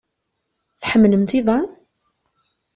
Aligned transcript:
Tḥemmlemt 0.81 1.31
iḍan? 1.39 1.67